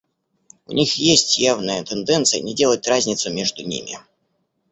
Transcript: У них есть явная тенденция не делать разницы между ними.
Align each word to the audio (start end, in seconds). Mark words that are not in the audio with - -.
У 0.65 0.73
них 0.73 0.95
есть 0.95 1.37
явная 1.37 1.83
тенденция 1.83 2.41
не 2.41 2.55
делать 2.55 2.87
разницы 2.87 3.29
между 3.29 3.61
ними. 3.63 3.99